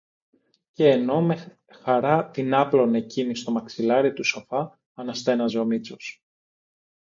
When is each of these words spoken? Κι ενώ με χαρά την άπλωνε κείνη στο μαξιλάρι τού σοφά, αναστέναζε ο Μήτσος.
Κι 0.71 0.83
ενώ 0.83 1.21
με 1.21 1.57
χαρά 1.83 2.29
την 2.29 2.53
άπλωνε 2.53 2.99
κείνη 3.01 3.35
στο 3.35 3.51
μαξιλάρι 3.51 4.13
τού 4.13 4.23
σοφά, 4.23 4.79
αναστέναζε 4.93 5.59
ο 5.59 5.65
Μήτσος. 5.65 6.23